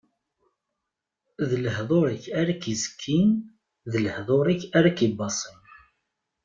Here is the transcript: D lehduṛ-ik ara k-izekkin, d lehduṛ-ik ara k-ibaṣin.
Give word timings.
D 1.49 1.51
lehduṛ-ik 1.63 2.25
ara 2.39 2.53
k-izekkin, 2.61 3.29
d 3.91 3.93
lehduṛ-ik 4.03 4.63
ara 4.77 4.89
k-ibaṣin. 4.97 5.61